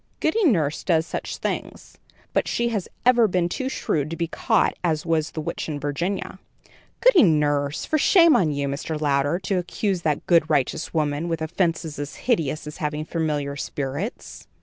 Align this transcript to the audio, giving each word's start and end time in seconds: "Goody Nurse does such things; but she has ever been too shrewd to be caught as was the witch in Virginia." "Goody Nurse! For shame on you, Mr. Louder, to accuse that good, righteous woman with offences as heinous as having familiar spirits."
"Goody 0.19 0.45
Nurse 0.45 0.83
does 0.83 1.05
such 1.05 1.37
things; 1.37 1.99
but 2.33 2.47
she 2.47 2.69
has 2.69 2.87
ever 3.05 3.27
been 3.27 3.47
too 3.47 3.69
shrewd 3.69 4.09
to 4.09 4.15
be 4.15 4.25
caught 4.27 4.73
as 4.83 5.05
was 5.05 5.29
the 5.29 5.41
witch 5.41 5.69
in 5.69 5.79
Virginia." 5.79 6.39
"Goody 7.01 7.21
Nurse! 7.21 7.85
For 7.85 7.99
shame 7.99 8.35
on 8.35 8.51
you, 8.51 8.67
Mr. 8.67 8.99
Louder, 8.99 9.37
to 9.37 9.59
accuse 9.59 10.01
that 10.01 10.25
good, 10.25 10.49
righteous 10.49 10.91
woman 10.91 11.29
with 11.29 11.39
offences 11.39 11.99
as 11.99 12.15
heinous 12.15 12.65
as 12.65 12.77
having 12.77 13.05
familiar 13.05 13.55
spirits." 13.55 14.47